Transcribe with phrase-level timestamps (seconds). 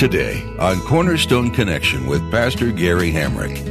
[0.00, 3.50] Today on Cornerstone Connection with Pastor Gary Hamrick.
[3.50, 3.66] Real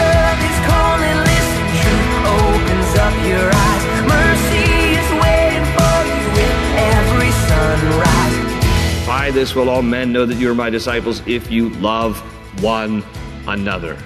[0.00, 3.84] love is calling, listen, truth opens up your eyes.
[4.08, 6.56] Mercy is waiting for you with
[6.96, 9.04] every sunrise.
[9.06, 12.18] By this will all men know that you are my disciples if you love
[12.62, 13.04] one
[13.46, 13.98] another.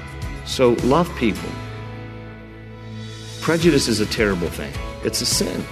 [0.44, 1.48] So love people.
[3.40, 4.72] Prejudice is a terrible thing,
[5.04, 5.64] it's a sin.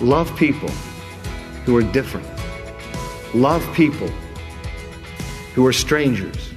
[0.00, 0.70] Love people
[1.64, 2.26] who are different.
[3.34, 4.08] Love people
[5.54, 6.52] who are strangers.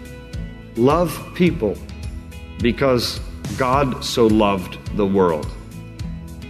[0.75, 1.77] Love people
[2.59, 3.19] because
[3.57, 5.47] God so loved the world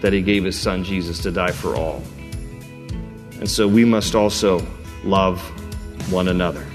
[0.01, 2.03] that he gave his son Jesus to die for all.
[3.39, 4.65] And so we must also
[5.03, 5.41] love
[6.11, 6.65] one another.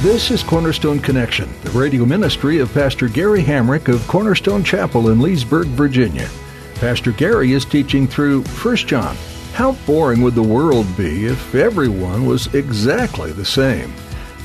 [0.00, 5.18] This is Cornerstone Connection, the radio ministry of Pastor Gary Hamrick of Cornerstone Chapel in
[5.18, 6.30] Leesburg, Virginia.
[6.76, 9.16] Pastor Gary is teaching through 1 John.
[9.54, 13.92] How boring would the world be if everyone was exactly the same?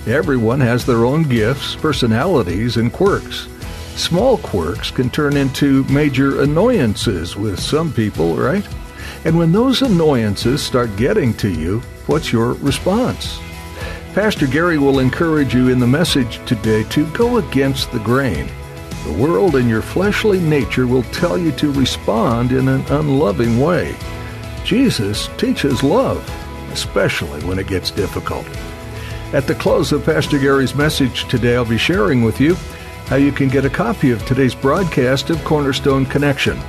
[0.07, 3.47] Everyone has their own gifts, personalities, and quirks.
[3.95, 8.67] Small quirks can turn into major annoyances with some people, right?
[9.23, 13.39] And when those annoyances start getting to you, what's your response?
[14.14, 18.47] Pastor Gary will encourage you in the message today to go against the grain.
[19.08, 23.95] The world and your fleshly nature will tell you to respond in an unloving way.
[24.64, 26.30] Jesus teaches love,
[26.72, 28.45] especially when it gets difficult.
[29.34, 32.53] At the close of Pastor Gary's message today, I'll be sharing with you
[33.07, 36.59] how you can get a copy of today's broadcast of Cornerstone Connection.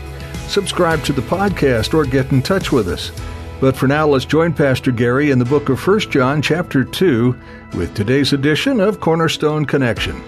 [0.49, 3.12] Subscribe to the podcast or get in touch with us.
[3.64, 7.34] But for now, let's join Pastor Gary in the book of 1 John, chapter 2,
[7.72, 10.22] with today's edition of Cornerstone Connection.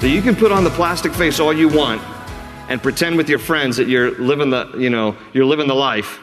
[0.00, 2.02] So you can put on the plastic face all you want
[2.68, 6.18] and pretend with your friends that you're living the, you know, you're living the life.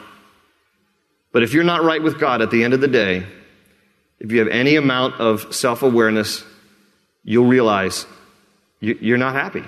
[1.32, 3.26] But if you're not right with God at the end of the day,
[4.20, 6.44] if you have any amount of self awareness,
[7.24, 8.06] you'll realize
[8.80, 9.64] you're not happy.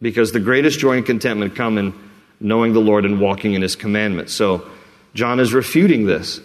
[0.00, 1.94] Because the greatest joy and contentment come in
[2.38, 4.34] knowing the Lord and walking in His commandments.
[4.34, 4.68] So,
[5.14, 6.40] John is refuting this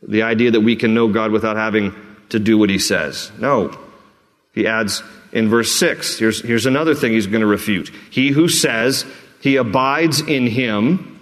[0.00, 1.92] the idea that we can know God without having
[2.28, 3.32] to do what He says.
[3.38, 3.76] No.
[4.54, 7.90] He adds in verse 6 here's, here's another thing he's going to refute.
[8.10, 9.04] He who says
[9.40, 11.20] he abides in Him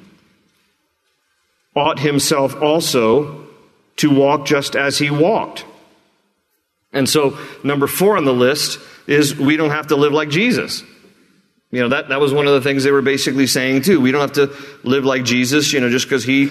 [1.74, 3.45] ought himself also
[3.96, 5.64] to walk just as he walked.
[6.92, 10.82] And so, number four on the list is we don't have to live like Jesus.
[11.70, 14.00] You know, that, that was one of the things they were basically saying too.
[14.00, 14.56] We don't have to
[14.88, 16.48] live like Jesus, you know, just because he,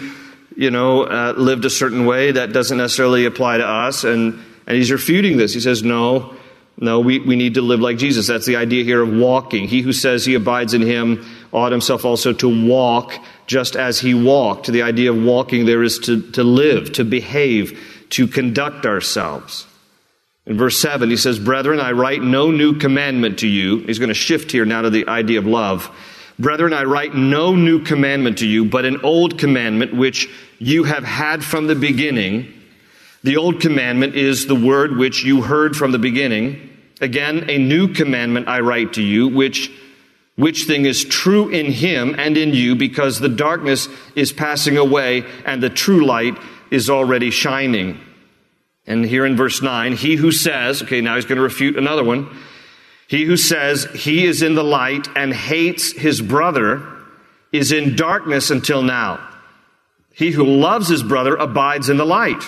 [0.55, 2.31] you know, uh, lived a certain way.
[2.31, 4.03] That doesn't necessarily apply to us.
[4.03, 5.53] And, and he's refuting this.
[5.53, 6.35] He says, no,
[6.77, 8.27] no, we, we need to live like Jesus.
[8.27, 9.67] That's the idea here of walking.
[9.67, 11.25] He who says he abides in him
[11.55, 13.13] ought himself also to walk
[13.47, 14.67] just as he walked.
[14.67, 17.79] The idea of walking there is to, to live, to behave,
[18.11, 19.65] to conduct ourselves.
[20.45, 23.79] In verse 7, he says, Brethren, I write no new commandment to you.
[23.79, 25.89] He's going to shift here now to the idea of love.
[26.37, 30.29] Brethren, I write no new commandment to you, but an old commandment which
[30.59, 32.53] you have had from the beginning.
[33.23, 36.69] The old commandment is the word which you heard from the beginning.
[36.99, 39.71] Again, a new commandment I write to you, which
[40.35, 45.23] which thing is true in him and in you, because the darkness is passing away
[45.45, 46.37] and the true light
[46.71, 47.99] is already shining.
[48.87, 52.03] And here in verse 9, he who says, okay, now he's going to refute another
[52.03, 52.29] one.
[53.07, 56.85] He who says he is in the light and hates his brother
[57.51, 59.25] is in darkness until now.
[60.13, 62.43] He who loves his brother abides in the light.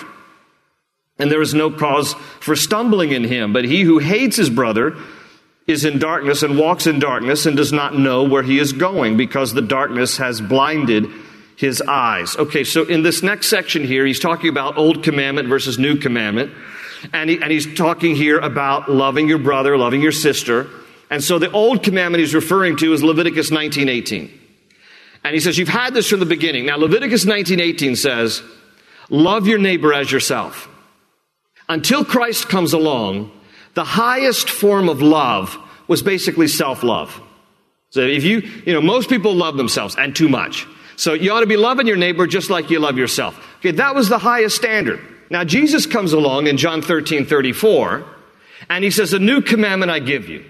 [1.18, 3.52] And there is no cause for stumbling in him.
[3.52, 4.96] But he who hates his brother
[5.68, 9.18] is in darkness and walks in darkness and does not know where he is going
[9.18, 11.06] because the darkness has blinded
[11.56, 12.36] his eyes.
[12.36, 16.52] Okay, so in this next section here, he's talking about old commandment versus new commandment.
[17.12, 20.68] And, he, and he's talking here about loving your brother, loving your sister.
[21.10, 24.30] And so the old commandment he's referring to is Leviticus 19:18.
[25.24, 26.66] And he says, You've had this from the beginning.
[26.66, 28.42] Now, Leviticus 19:18 says,
[29.10, 30.68] Love your neighbor as yourself.
[31.68, 33.30] Until Christ comes along,
[33.78, 37.22] the highest form of love was basically self love.
[37.90, 40.66] So if you, you know, most people love themselves and too much.
[40.96, 43.38] So you ought to be loving your neighbor just like you love yourself.
[43.60, 44.98] Okay, that was the highest standard.
[45.30, 48.04] Now Jesus comes along in John 13, 34,
[48.68, 50.44] and he says, A new commandment I give you.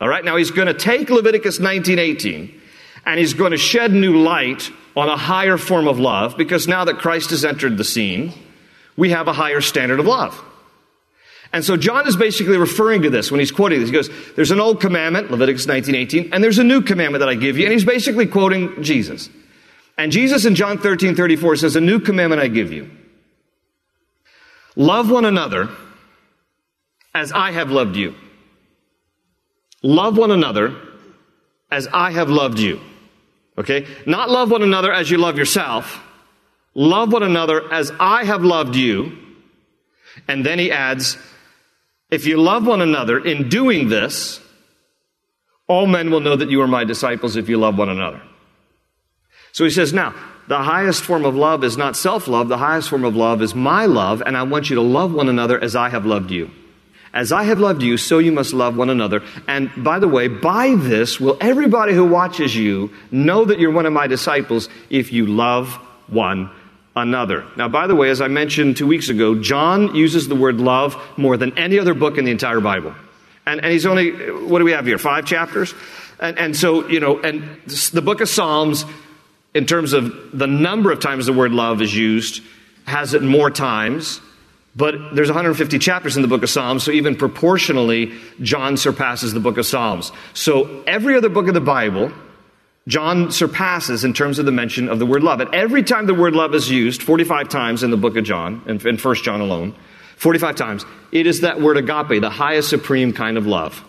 [0.00, 2.60] All right, now he's going to take Leviticus 19, 18,
[3.06, 6.84] and he's going to shed new light on a higher form of love because now
[6.86, 8.32] that Christ has entered the scene,
[8.96, 10.42] we have a higher standard of love.
[11.52, 13.88] And so John is basically referring to this when he's quoting this.
[13.88, 17.28] He goes, There's an old commandment, Leviticus 19, 18, and there's a new commandment that
[17.28, 17.64] I give you.
[17.64, 19.30] And he's basically quoting Jesus.
[19.96, 22.90] And Jesus in John 13, 34 says, A new commandment I give you.
[24.76, 25.70] Love one another
[27.14, 28.14] as I have loved you.
[29.82, 30.76] Love one another
[31.70, 32.80] as I have loved you.
[33.56, 33.86] Okay?
[34.06, 36.00] Not love one another as you love yourself.
[36.74, 39.18] Love one another as I have loved you.
[40.28, 41.16] And then he adds,
[42.10, 44.40] if you love one another in doing this,
[45.66, 48.22] all men will know that you are my disciples if you love one another.
[49.52, 50.14] So he says, now,
[50.46, 52.48] the highest form of love is not self love.
[52.48, 55.28] The highest form of love is my love, and I want you to love one
[55.28, 56.50] another as I have loved you.
[57.12, 59.22] As I have loved you, so you must love one another.
[59.46, 63.86] And by the way, by this will everybody who watches you know that you're one
[63.86, 65.74] of my disciples if you love
[66.06, 66.50] one
[67.02, 67.44] another.
[67.56, 70.96] Now, by the way, as I mentioned two weeks ago, John uses the word love
[71.16, 72.94] more than any other book in the entire Bible.
[73.46, 74.98] And, and he's only, what do we have here?
[74.98, 75.74] Five chapters?
[76.20, 77.42] And, and so, you know, and
[77.92, 78.84] the book of Psalms,
[79.54, 82.42] in terms of the number of times the word love is used,
[82.86, 84.20] has it more times.
[84.76, 88.12] But there's 150 chapters in the book of Psalms, so even proportionally,
[88.42, 90.12] John surpasses the book of Psalms.
[90.34, 92.12] So every other book of the Bible,
[92.88, 95.40] John surpasses in terms of the mention of the word love.
[95.40, 98.62] And every time the word love is used, 45 times in the book of John,
[98.66, 99.74] in, in 1 John alone,
[100.16, 103.84] 45 times, it is that word agape, the highest supreme kind of love.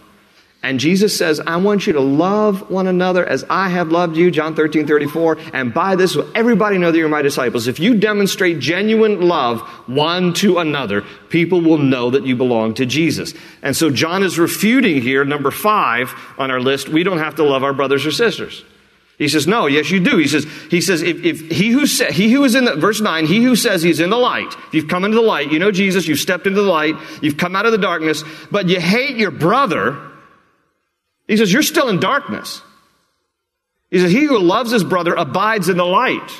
[0.62, 4.30] And Jesus says, I want you to love one another as I have loved you,
[4.30, 5.38] John 13, 34.
[5.54, 7.68] And by this will everybody know that you're my disciples.
[7.68, 12.86] If you demonstrate genuine love one to another, people will know that you belong to
[12.86, 13.34] Jesus.
[13.62, 17.44] And so John is refuting here, number five on our list, we don't have to
[17.44, 18.66] love our brothers or sisters.
[19.20, 20.18] He says, no, yes, you do.
[20.18, 23.02] He says, he says, if, if he who sa- he who is in the, verse
[23.02, 25.60] nine, he who says he's in the light, if you've come into the light, you
[25.60, 28.80] know Jesus, you've stepped into the light, you've come out of the darkness, but you
[28.80, 30.10] hate your brother,
[31.28, 32.62] he says, you're still in darkness.
[33.92, 36.32] He says, he who loves his brother abides in the light.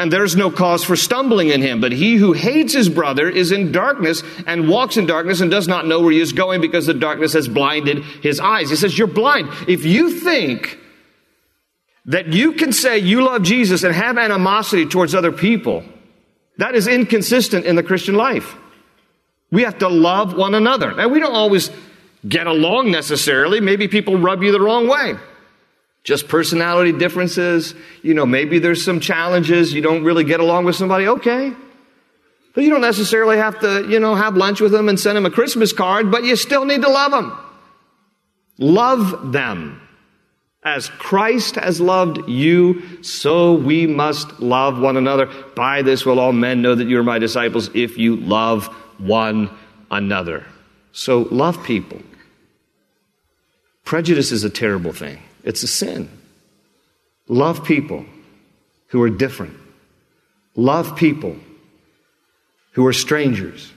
[0.00, 1.80] And there's no cause for stumbling in him.
[1.80, 5.68] But he who hates his brother is in darkness and walks in darkness and does
[5.68, 8.70] not know where he is going because the darkness has blinded his eyes.
[8.70, 9.48] He says, you're blind.
[9.68, 10.78] If you think
[12.08, 15.84] that you can say you love Jesus and have animosity towards other people,
[16.56, 18.56] that is inconsistent in the Christian life.
[19.50, 20.94] We have to love one another.
[20.94, 21.70] Now, we don't always
[22.26, 23.60] get along necessarily.
[23.60, 25.14] Maybe people rub you the wrong way.
[26.02, 27.74] Just personality differences.
[28.02, 29.74] You know, maybe there's some challenges.
[29.74, 31.06] You don't really get along with somebody.
[31.06, 31.52] Okay.
[32.54, 35.26] But you don't necessarily have to, you know, have lunch with them and send them
[35.26, 37.38] a Christmas card, but you still need to love them.
[38.58, 39.87] Love them.
[40.68, 45.24] As Christ has loved you, so we must love one another.
[45.56, 48.66] By this will all men know that you are my disciples if you love
[48.98, 49.48] one
[49.90, 50.44] another.
[50.92, 52.02] So love people.
[53.86, 56.10] Prejudice is a terrible thing, it's a sin.
[57.28, 58.04] Love people
[58.88, 59.56] who are different.
[60.54, 61.36] Love people
[62.72, 63.72] who are strangers.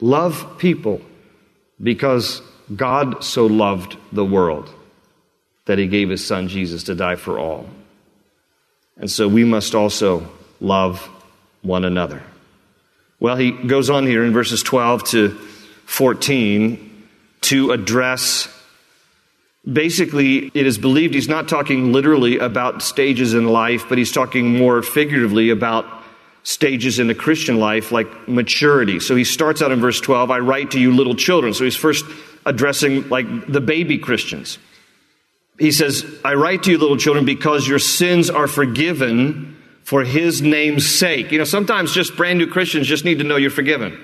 [0.00, 1.00] Love people
[1.80, 2.42] because
[2.74, 4.74] God so loved the world
[5.68, 7.68] that he gave his son Jesus to die for all.
[8.96, 10.26] And so we must also
[10.60, 10.98] love
[11.60, 12.22] one another.
[13.20, 15.28] Well, he goes on here in verses 12 to
[15.84, 17.06] 14
[17.42, 18.48] to address
[19.70, 24.56] basically, it is believed he's not talking literally about stages in life, but he's talking
[24.56, 25.84] more figuratively about
[26.44, 29.00] stages in the Christian life, like maturity.
[29.00, 31.52] So he starts out in verse 12 I write to you, little children.
[31.52, 32.06] So he's first
[32.46, 34.56] addressing like the baby Christians
[35.58, 40.40] he says, I write to you, little children, because your sins are forgiven for his
[40.40, 41.32] name's sake.
[41.32, 43.98] You know, sometimes just brand new Christians just need to know you're forgiven.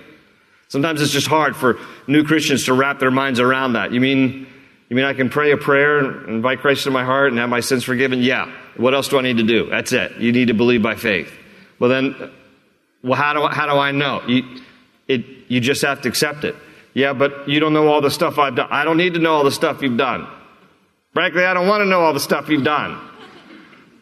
[0.68, 3.92] Sometimes it's just hard for new Christians to wrap their minds around that.
[3.92, 4.46] You mean,
[4.88, 7.48] you mean I can pray a prayer and invite Christ into my heart and have
[7.48, 8.20] my sins forgiven?
[8.20, 8.52] Yeah.
[8.76, 9.68] What else do I need to do?
[9.70, 10.16] That's it.
[10.16, 11.32] You need to believe by faith.
[11.78, 12.32] Well, then,
[13.02, 14.22] well, how do I, how do I know?
[14.26, 14.60] You,
[15.06, 16.56] it, you just have to accept it.
[16.94, 18.68] Yeah, but you don't know all the stuff I've done.
[18.70, 20.26] I don't need to know all the stuff you've done.
[21.14, 23.00] Frankly, I don't want to know all the stuff you've done.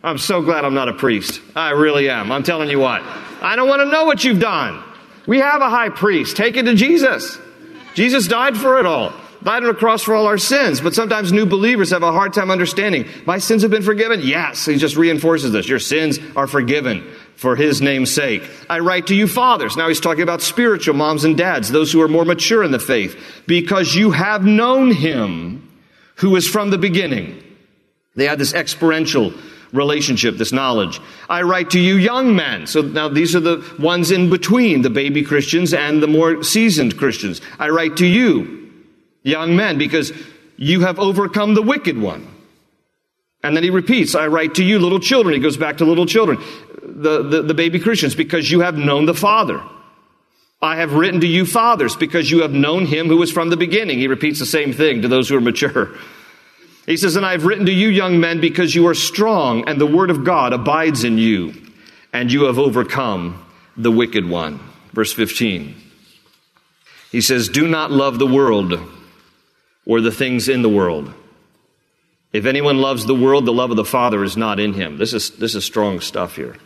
[0.03, 1.41] I'm so glad I'm not a priest.
[1.55, 2.33] I really am.
[2.33, 3.03] I'm telling you what.
[3.03, 4.83] I don't want to know what you've done.
[5.27, 6.37] We have a high priest.
[6.37, 7.39] Take it to Jesus.
[7.95, 9.13] Jesus died for it all.
[9.45, 10.81] Died on a cross for all our sins.
[10.81, 13.07] But sometimes new believers have a hard time understanding.
[13.27, 14.21] My sins have been forgiven?
[14.23, 14.65] Yes.
[14.65, 15.69] He just reinforces this.
[15.69, 18.43] Your sins are forgiven for his name's sake.
[18.71, 19.77] I write to you fathers.
[19.77, 22.79] Now he's talking about spiritual moms and dads, those who are more mature in the
[22.79, 25.69] faith, because you have known him
[26.23, 27.43] who is from the beginning.
[28.15, 29.35] They had this experiential
[29.73, 31.01] relationship, this knowledge.
[31.29, 32.67] I write to you young men.
[32.69, 36.97] So now these are the ones in between the baby Christians and the more seasoned
[36.97, 37.41] Christians.
[37.59, 38.71] I write to you
[39.25, 40.13] young men because
[40.57, 42.29] you have overcome the wicked one.
[43.43, 45.35] And then he repeats, I write to you little children.
[45.35, 46.39] He goes back to little children,
[46.85, 49.61] the, the, the baby Christians, because you have known the Father.
[50.63, 53.57] I have written to you fathers because you have known him who was from the
[53.57, 53.99] beginning.
[53.99, 55.91] He repeats the same thing to those who are mature.
[56.87, 59.81] He says, And I have written to you, young men, because you are strong, and
[59.81, 61.53] the word of God abides in you,
[62.13, 63.45] and you have overcome
[63.77, 64.61] the wicked one.
[64.93, 65.75] Verse 15.
[67.11, 68.79] He says, Do not love the world
[69.85, 71.13] or the things in the world.
[72.33, 74.97] If anyone loves the world, the love of the Father is not in him.
[74.97, 76.57] This is, this is strong stuff here.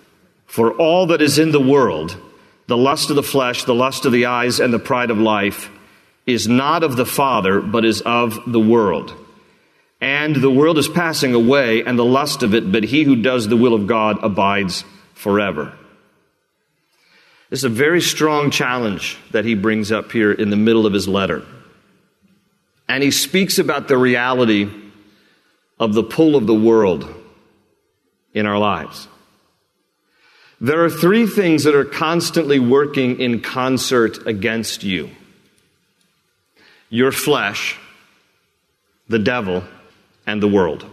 [0.46, 2.16] For all that is in the world,
[2.66, 5.70] the lust of the flesh, the lust of the eyes, and the pride of life,
[6.26, 9.14] is not of the Father, but is of the world.
[10.00, 13.49] And the world is passing away, and the lust of it, but he who does
[13.49, 15.73] the will of God abides forever.
[17.49, 20.92] This is a very strong challenge that he brings up here in the middle of
[20.92, 21.44] his letter.
[22.88, 24.68] And he speaks about the reality
[25.78, 27.08] of the pull of the world
[28.35, 29.06] in our lives.
[30.60, 35.10] There are three things that are constantly working in concert against you
[36.88, 37.76] your flesh,
[39.08, 39.64] the devil,
[40.25, 40.86] and the world.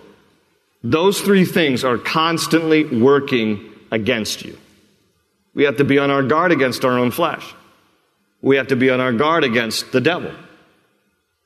[0.84, 4.58] Those three things are constantly working against you.
[5.53, 7.53] We have to be on our guard against our own flesh.
[8.41, 10.34] We have to be on our guard against the devil.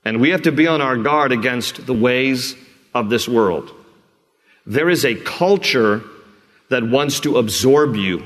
[0.06, 2.56] And we have to be on our guard against the ways
[2.96, 3.70] of this world.
[4.66, 6.04] There is a culture
[6.70, 8.26] that wants to absorb you.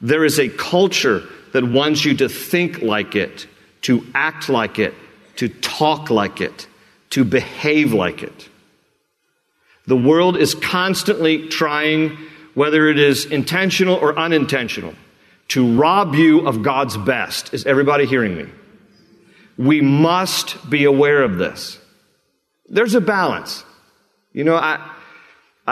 [0.00, 1.22] There is a culture
[1.52, 3.46] that wants you to think like it,
[3.82, 4.94] to act like it,
[5.36, 6.66] to talk like it,
[7.10, 8.48] to behave like it.
[9.86, 12.16] The world is constantly trying,
[12.54, 14.94] whether it is intentional or unintentional,
[15.48, 17.52] to rob you of God's best.
[17.52, 18.46] Is everybody hearing me?
[19.58, 21.78] We must be aware of this.
[22.68, 23.64] There's a balance.
[24.32, 24.91] You know, I,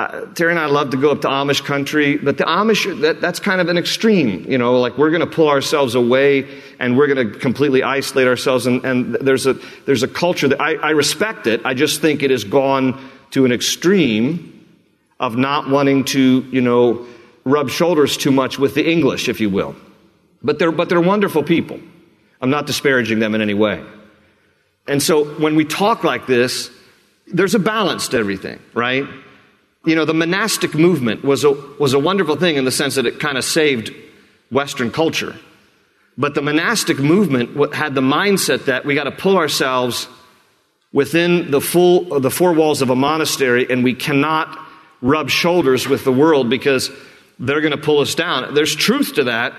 [0.01, 3.21] uh, Terry and I love to go up to Amish country, but the Amish, that,
[3.21, 4.51] that's kind of an extreme.
[4.51, 6.47] You know, like we're going to pull ourselves away
[6.79, 8.67] and we're going to completely isolate ourselves.
[8.67, 9.55] And, and there's, a,
[9.85, 11.61] there's a culture that I, I respect it.
[11.65, 14.67] I just think it has gone to an extreme
[15.19, 17.07] of not wanting to, you know,
[17.45, 19.77] rub shoulders too much with the English, if you will.
[20.43, 21.79] But they're, but they're wonderful people.
[22.41, 23.85] I'm not disparaging them in any way.
[24.89, 26.71] And so when we talk like this,
[27.27, 29.07] there's a balance to everything, right?
[29.85, 33.07] You know, the monastic movement was a, was a wonderful thing in the sense that
[33.07, 33.95] it kind of saved
[34.51, 35.37] Western culture.
[36.19, 40.09] But the monastic movement had the mindset that we got to pull ourselves
[40.93, 44.59] within the full the four walls of a monastery and we cannot
[45.01, 46.91] rub shoulders with the world because
[47.39, 48.53] they're going to pull us down.
[48.55, 49.55] There's truth to that,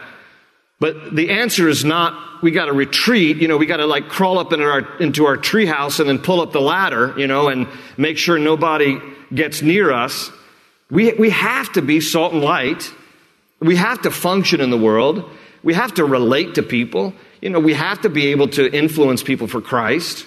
[0.80, 4.10] but the answer is not we got to retreat, you know, we got to like
[4.10, 7.48] crawl up into our, into our treehouse and then pull up the ladder, you know,
[7.48, 9.00] and make sure nobody
[9.33, 10.31] gets near us.
[10.89, 12.91] We, we have to be salt and light.
[13.59, 15.29] We have to function in the world.
[15.63, 17.13] We have to relate to people.
[17.41, 20.25] You know, we have to be able to influence people for Christ.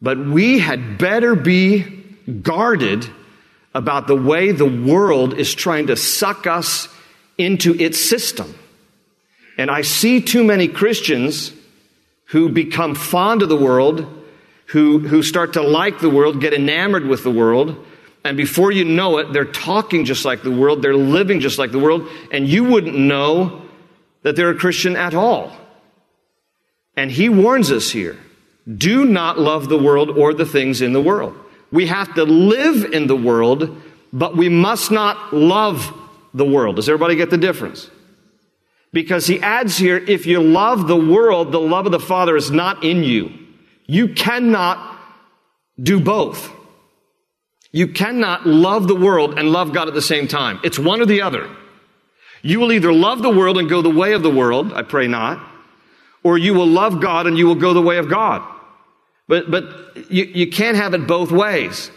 [0.00, 1.82] But we had better be
[2.42, 3.08] guarded
[3.74, 6.88] about the way the world is trying to suck us
[7.38, 8.54] into its system.
[9.58, 11.52] And I see too many Christians
[12.26, 14.06] who become fond of the world,
[14.66, 17.84] who, who start to like the world, get enamored with the world,
[18.24, 21.72] and before you know it, they're talking just like the world, they're living just like
[21.72, 23.62] the world, and you wouldn't know
[24.22, 25.52] that they're a Christian at all.
[26.96, 28.18] And he warns us here
[28.76, 31.34] do not love the world or the things in the world.
[31.72, 33.80] We have to live in the world,
[34.12, 35.92] but we must not love
[36.34, 36.76] the world.
[36.76, 37.90] Does everybody get the difference?
[38.92, 42.50] Because he adds here, if you love the world, the love of the Father is
[42.50, 43.32] not in you.
[43.86, 44.98] You cannot
[45.80, 46.52] do both.
[47.72, 50.60] You cannot love the world and love God at the same time.
[50.64, 51.48] It's one or the other.
[52.42, 55.06] You will either love the world and go the way of the world, I pray
[55.06, 55.46] not,
[56.22, 58.42] or you will love God and you will go the way of God.
[59.28, 61.90] But, but you, you can't have it both ways.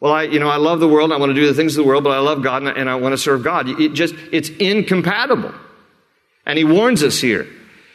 [0.00, 1.12] Well, I, you know, I love the world.
[1.12, 2.72] I want to do the things of the world, but I love God and I,
[2.72, 3.68] and I want to serve God.
[3.68, 5.54] It just, it's incompatible.
[6.44, 7.46] And he warns us here.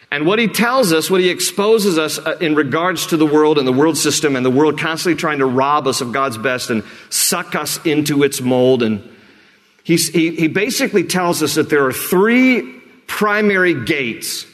[0.10, 3.58] And what he tells us, what he exposes us uh, in regards to the world
[3.58, 6.70] and the world system and the world constantly trying to rob us of God's best
[6.70, 8.84] and suck us into its mold.
[8.84, 9.04] And
[9.84, 14.46] he, he basically tells us that there are three primary gates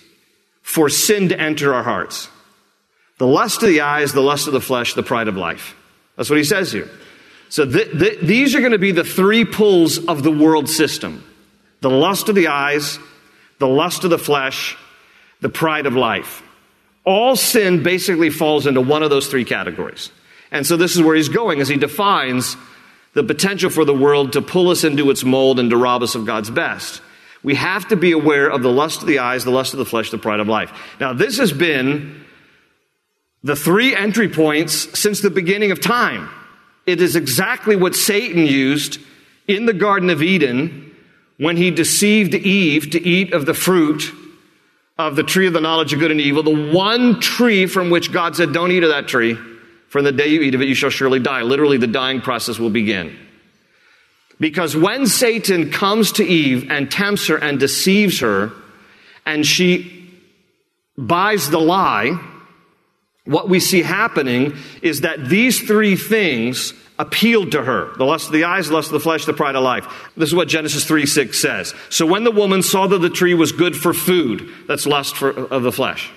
[0.64, 2.30] for sin to enter our hearts
[3.20, 5.76] the lust of the eyes, the lust of the flesh, the pride of life.
[6.18, 6.90] That's what he says here.
[7.48, 11.24] So th- th- these are going to be the three pulls of the world system
[11.82, 12.98] the lust of the eyes,
[13.60, 14.78] the lust of the flesh,
[15.44, 16.42] the pride of life.
[17.04, 20.10] All sin basically falls into one of those three categories.
[20.52, 22.56] And so this is where he's going as he defines
[23.14, 26.16] the potential for the world to pull us into its mold and to rob us
[26.16, 27.02] of God's best.
[27.44, 29.86] We have to be aware of the lust of the eyes, the lust of the
[29.86, 30.72] flesh, the pride of life.
[31.02, 32.24] Now, this has been
[33.44, 36.30] the three entry points since the beginning of time.
[36.86, 38.98] It is exactly what Satan used
[39.46, 40.96] in the Garden of Eden
[41.38, 44.04] when he deceived Eve to eat of the fruit
[44.98, 48.12] of the tree of the knowledge of good and evil, the one tree from which
[48.12, 49.38] God said, Don't eat of that tree.
[49.90, 51.42] From the day you eat of it, you shall surely die.
[51.42, 53.18] Literally, the dying process will begin.
[54.40, 58.52] Because when Satan comes to Eve and tempts her and deceives her,
[59.26, 60.12] and she
[60.98, 62.20] buys the lie,
[63.26, 68.34] what we see happening is that these three things appealed to her the lust of
[68.34, 70.12] the eyes, the lust of the flesh, the pride of life.
[70.16, 71.74] This is what Genesis 3 6 says.
[71.90, 75.30] So when the woman saw that the tree was good for food, that's lust for,
[75.30, 76.12] of the flesh.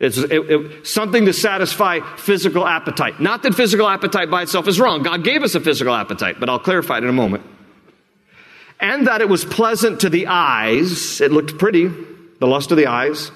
[0.00, 3.20] It's it, it, something to satisfy physical appetite.
[3.20, 5.02] Not that physical appetite by itself is wrong.
[5.02, 7.44] God gave us a physical appetite, but I'll clarify it in a moment.
[8.80, 11.20] And that it was pleasant to the eyes.
[11.20, 11.88] It looked pretty,
[12.38, 13.30] the lust of the eyes.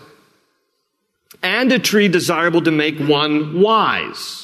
[1.43, 4.44] And a tree desirable to make one wise.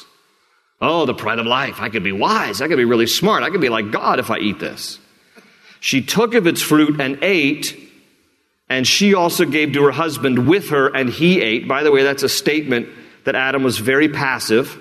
[0.81, 1.79] Oh, the pride of life.
[1.79, 2.59] I could be wise.
[2.59, 3.43] I could be really smart.
[3.43, 4.99] I could be like God if I eat this.
[5.79, 7.77] She took of its fruit and ate,
[8.67, 11.67] and she also gave to her husband with her, and he ate.
[11.67, 12.89] By the way, that's a statement
[13.25, 14.77] that Adam was very passive.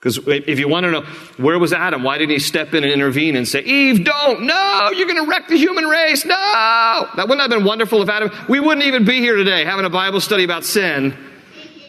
[0.00, 1.02] Because if you want to know,
[1.36, 2.02] where was Adam?
[2.02, 5.30] Why didn't he step in and intervene and say, Eve, don't, no, you're going to
[5.30, 6.34] wreck the human race, no!
[6.34, 9.90] That wouldn't have been wonderful if Adam, we wouldn't even be here today having a
[9.90, 11.16] Bible study about sin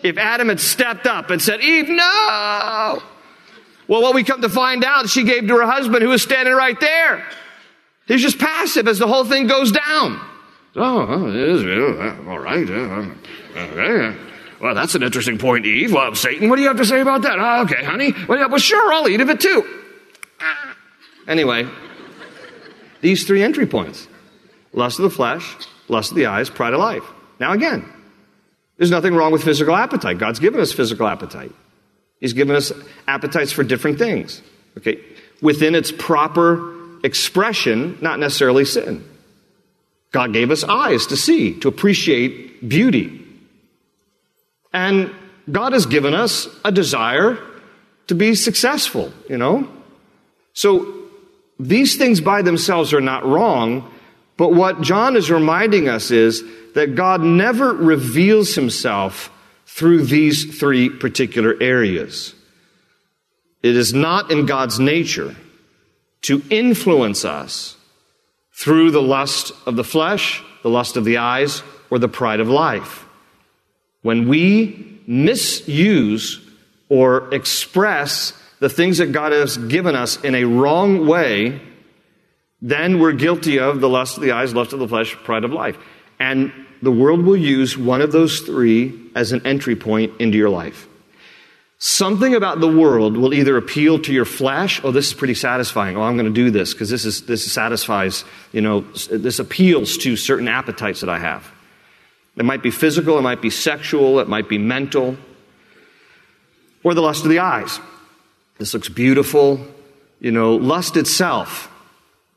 [0.04, 3.02] if Adam had stepped up and said, Eve, no!
[3.88, 6.54] Well, what we come to find out, she gave to her husband who was standing
[6.54, 7.26] right there.
[8.08, 10.20] He's just passive as the whole thing goes down.
[10.76, 11.64] Oh, oh it is.
[12.28, 12.70] All right.
[12.70, 14.06] Okay.
[14.06, 14.20] Um,
[14.62, 15.92] well, that's an interesting point, Eve.
[15.92, 17.40] Well, Satan, what do you have to say about that?
[17.40, 18.14] Oh, okay, honey.
[18.28, 19.66] Well, well, sure, I'll eat of it too.
[20.40, 20.78] Ah.
[21.28, 21.68] Anyway,
[23.02, 24.08] these three entry points
[24.74, 25.56] lust of the flesh,
[25.88, 27.04] lust of the eyes, pride of life.
[27.40, 27.92] Now, again,
[28.82, 30.18] there's nothing wrong with physical appetite.
[30.18, 31.52] God's given us physical appetite.
[32.20, 32.72] He's given us
[33.08, 34.42] appetites for different things.
[34.76, 35.00] Okay?
[35.40, 39.08] Within its proper expression, not necessarily sin.
[40.10, 43.24] God gave us eyes to see, to appreciate beauty.
[44.74, 45.14] And
[45.52, 47.38] God has given us a desire
[48.08, 49.70] to be successful, you know?
[50.54, 50.92] So
[51.60, 53.94] these things by themselves are not wrong,
[54.42, 59.32] but what John is reminding us is that God never reveals himself
[59.68, 62.34] through these three particular areas.
[63.62, 65.36] It is not in God's nature
[66.24, 67.78] to influence us
[68.52, 72.50] through the lust of the flesh, the lust of the eyes, or the pride of
[72.50, 73.06] life.
[74.02, 76.42] When we misuse
[76.90, 81.62] or express the things that God has given us in a wrong way,
[82.62, 85.52] then we're guilty of the lust of the eyes, lust of the flesh, pride of
[85.52, 85.78] life.
[86.20, 90.50] And the world will use one of those three as an entry point into your
[90.50, 90.88] life.
[91.80, 95.98] Something about the world will either appeal to your flesh, oh, this is pretty satisfying.
[95.98, 99.98] Oh, I'm going to do this because this is this satisfies, you know, this appeals
[99.98, 101.52] to certain appetites that I have.
[102.38, 105.18] It might be physical, it might be sexual, it might be mental,
[106.84, 107.80] or the lust of the eyes.
[108.60, 109.60] This looks beautiful.
[110.20, 111.71] You know, lust itself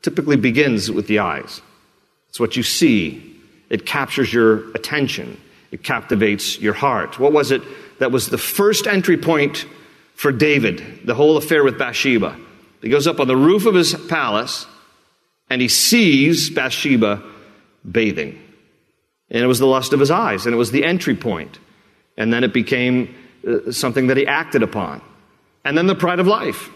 [0.05, 1.61] typically begins with the eyes.
[2.29, 3.41] It's what you see,
[3.71, 5.41] it captures your attention,
[5.71, 7.19] it captivates your heart.
[7.19, 7.63] What was it
[7.99, 9.65] that was the first entry point
[10.13, 12.37] for David, the whole affair with Bathsheba?
[12.83, 14.67] He goes up on the roof of his palace
[15.49, 17.23] and he sees Bathsheba
[17.89, 18.39] bathing.
[19.31, 21.57] And it was the lust of his eyes, and it was the entry point.
[22.15, 23.15] And then it became
[23.47, 25.01] uh, something that he acted upon.
[25.63, 26.69] And then the pride of life.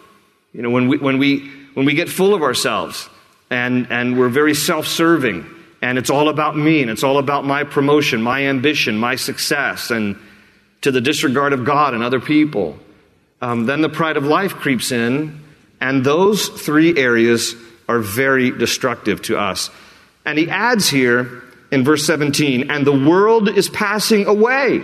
[0.52, 3.08] You know, when we, when we, when we get full of ourselves
[3.50, 5.46] and, and we're very self serving
[5.82, 9.92] and it's all about me and it's all about my promotion, my ambition, my success,
[9.92, 10.18] and
[10.82, 12.78] to the disregard of God and other people.
[13.42, 15.44] Um, then the pride of life creeps in,
[15.80, 17.56] and those three areas
[17.88, 19.70] are very destructive to us.
[20.26, 24.84] And he adds here in verse 17, and the world is passing away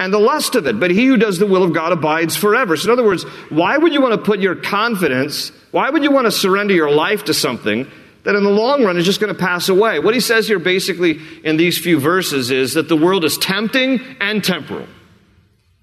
[0.00, 2.74] and the lust of it, but he who does the will of God abides forever.
[2.74, 6.10] So, in other words, why would you want to put your confidence, why would you
[6.10, 7.90] want to surrender your life to something
[8.24, 9.98] that in the long run is just going to pass away?
[9.98, 14.00] What he says here basically in these few verses is that the world is tempting
[14.20, 14.86] and temporal.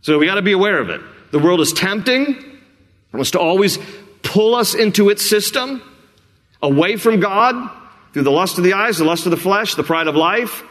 [0.01, 1.01] So, we got to be aware of it.
[1.31, 3.77] The world is tempting, it wants to always
[4.23, 5.81] pull us into its system,
[6.61, 7.71] away from God,
[8.13, 10.63] through the lust of the eyes, the lust of the flesh, the pride of life,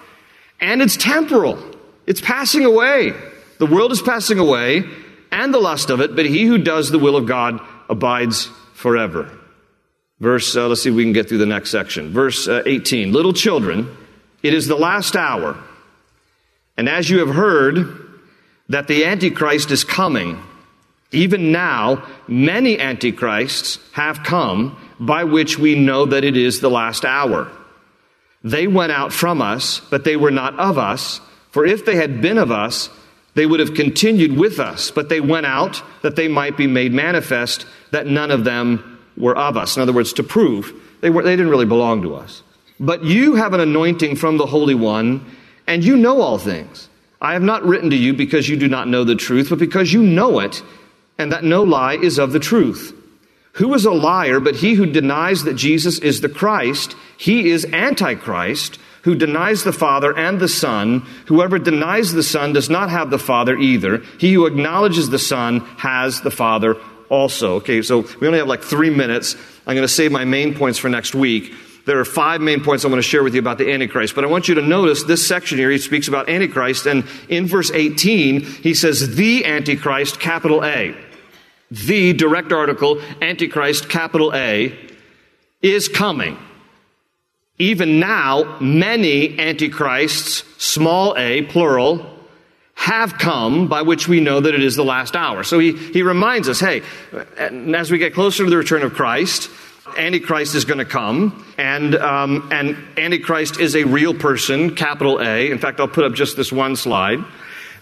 [0.61, 1.59] and it's temporal.
[2.07, 3.13] It's passing away.
[3.59, 4.85] The world is passing away
[5.31, 8.49] and the lust of it, but he who does the will of God abides
[8.87, 9.29] forever.
[10.21, 12.13] Verse, uh, let's see if we can get through the next section.
[12.13, 13.97] Verse uh, 18 Little children,
[14.45, 15.59] it is the last hour.
[16.77, 17.89] And as you have heard
[18.69, 20.41] that the Antichrist is coming,
[21.11, 27.05] even now, many antichrists have come by which we know that it is the last
[27.05, 27.51] hour.
[28.45, 31.21] They went out from us, but they were not of us.
[31.51, 32.89] For if they had been of us,
[33.37, 34.91] they would have continued with us.
[34.91, 39.37] But they went out that they might be made manifest that none of them were
[39.37, 39.77] of us.
[39.77, 40.73] In other words, to prove
[41.03, 42.43] they, were, they didn't really belong to us.
[42.81, 45.25] But you have an anointing from the Holy One,
[45.67, 46.89] and you know all things.
[47.21, 49.93] I have not written to you because you do not know the truth, but because
[49.93, 50.63] you know it,
[51.19, 52.95] and that no lie is of the truth.
[53.53, 56.97] Who is a liar but he who denies that Jesus is the Christ?
[57.17, 61.07] He is Antichrist, who denies the Father and the Son.
[61.29, 64.03] Whoever denies the Son does not have the Father either.
[64.19, 66.77] He who acknowledges the Son has the Father
[67.09, 67.55] also.
[67.55, 69.37] Okay, so we only have like three minutes.
[69.67, 71.55] I'm going to save my main points for next week.
[71.87, 74.25] There are five main points I want to share with you about the Antichrist, but
[74.25, 75.71] I want you to notice this section here.
[75.71, 80.97] He speaks about Antichrist, and in verse 18, he says, the Antichrist, capital A
[81.71, 84.77] the direct article, Antichrist, capital A,
[85.63, 86.39] is coming.
[87.59, 92.05] Even now, many antichrists, small a, plural,
[92.75, 95.43] have come by which we know that it is the last hour.
[95.43, 96.83] So he, he reminds us, hey,
[97.39, 99.51] as we get closer to the return of Christ,
[99.97, 105.51] Antichrist is going to come, and, um, and Antichrist is a real person, capital A.
[105.51, 107.25] In fact, I'll put up just this one slide.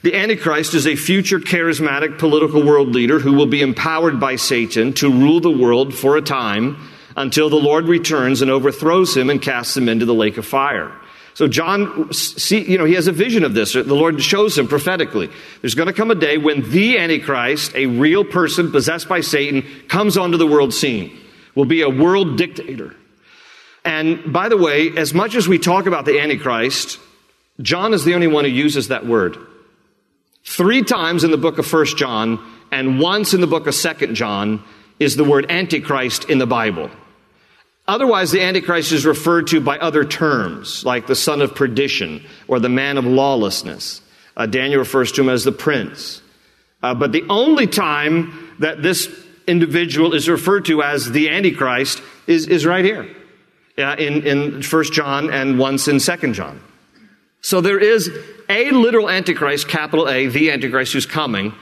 [0.02, 4.92] The Antichrist is a future charismatic political world leader who will be empowered by Satan
[4.94, 6.76] to rule the world for a time
[7.16, 10.92] until the Lord returns and overthrows him and casts him into the lake of fire.
[11.34, 13.72] So John, see, you know, he has a vision of this.
[13.72, 15.28] The Lord shows him prophetically.
[15.60, 19.64] There's going to come a day when the Antichrist, a real person possessed by Satan,
[19.88, 21.18] comes onto the world scene.
[21.56, 22.94] Will be a world dictator.
[23.84, 26.98] And by the way, as much as we talk about the Antichrist,
[27.60, 29.36] John is the only one who uses that word.
[30.44, 34.14] Three times in the book of First John and once in the book of Second
[34.14, 34.62] John
[34.98, 36.90] is the word Antichrist in the Bible.
[37.86, 42.58] Otherwise, the Antichrist is referred to by other terms, like the son of perdition or
[42.58, 44.00] the man of lawlessness.
[44.36, 46.22] Uh, Daniel refers to him as the prince.
[46.82, 49.08] Uh, but the only time that this
[49.46, 53.08] individual is referred to as the Antichrist is, is right here
[53.78, 56.60] uh, in, in 1 John and once in 2 John.
[57.42, 58.10] So there is
[58.48, 61.54] a literal Antichrist, capital A, the Antichrist who's coming.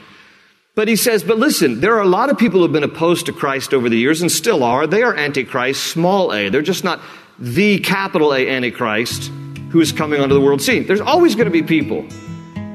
[0.75, 3.27] But he says, but listen, there are a lot of people who have been opposed
[3.27, 4.87] to Christ over the years and still are.
[4.87, 6.49] They are Antichrist, small a.
[6.49, 6.99] They're just not
[7.37, 9.31] the capital A Antichrist
[9.69, 10.87] who is coming onto the world scene.
[10.87, 12.01] There's always going to be people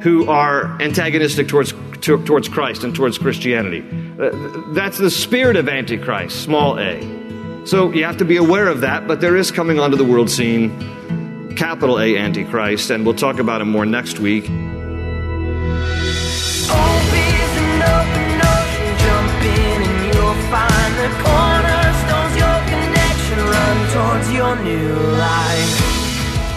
[0.02, 3.84] who are antagonistic towards, to, towards Christ and towards Christianity.
[4.20, 4.30] Uh,
[4.74, 7.66] that's the spirit of Antichrist, small a.
[7.66, 10.30] So you have to be aware of that, but there is coming onto the world
[10.30, 10.70] scene
[11.56, 14.48] capital A Antichrist, and we'll talk about him more next week.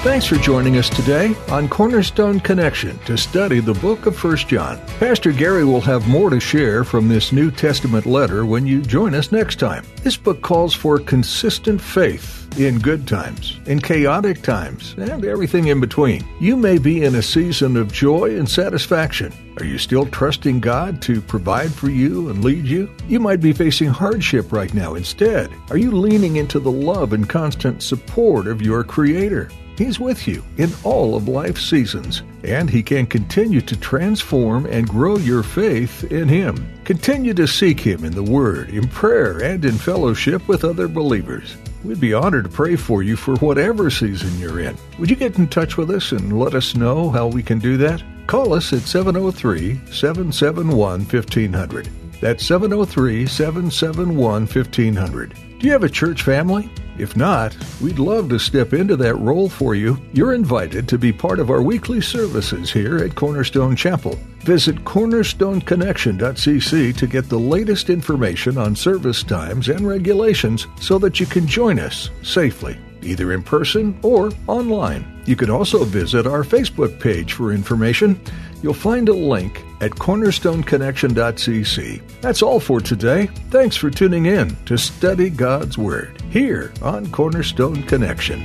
[0.04, 4.80] Thanks for joining us today on Cornerstone Connection to study the book of 1 John.
[5.00, 9.14] Pastor Gary will have more to share from this New Testament letter when you join
[9.14, 9.86] us next time.
[10.02, 15.80] This book calls for consistent faith in good times, in chaotic times, and everything in
[15.80, 16.28] between.
[16.40, 19.34] You may be in a season of joy and satisfaction.
[19.58, 22.90] Are you still trusting God to provide for you and lead you?
[23.08, 25.52] You might be facing hardship right now instead.
[25.70, 29.50] Are you leaning into the love and constant support of your Creator?
[29.78, 34.88] He's with you in all of life's seasons, and He can continue to transform and
[34.88, 36.68] grow your faith in Him.
[36.84, 41.56] Continue to seek Him in the Word, in prayer, and in fellowship with other believers.
[41.84, 44.78] We'd be honored to pray for you for whatever season you're in.
[45.00, 47.78] Would you get in touch with us and let us know how we can do
[47.78, 48.04] that?
[48.28, 51.90] Call us at 703 771 1500.
[52.22, 55.34] That's 703 771 1500.
[55.60, 56.70] Do you have a church family?
[56.98, 59.98] If not, we'd love to step into that role for you.
[60.14, 64.20] You're invited to be part of our weekly services here at Cornerstone Chapel.
[64.40, 71.26] Visit cornerstoneconnection.cc to get the latest information on service times and regulations so that you
[71.26, 75.22] can join us safely, either in person or online.
[75.26, 78.20] You can also visit our Facebook page for information.
[78.64, 82.02] You'll find a link at cornerstoneconnection.cc.
[82.22, 83.26] That's all for today.
[83.50, 88.44] Thanks for tuning in to study God's Word here on Cornerstone Connection.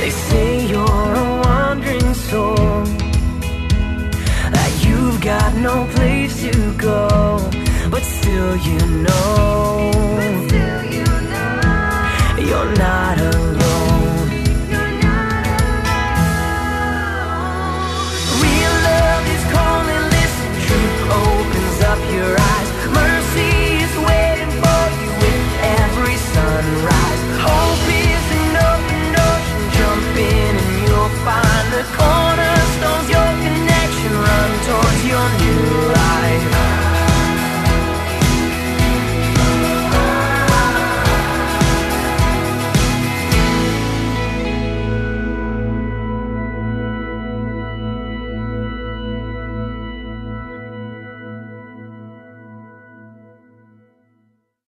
[0.00, 2.56] They say you're a wandering soul,
[4.50, 7.38] that you've got no place to go,
[7.90, 9.90] but still you know,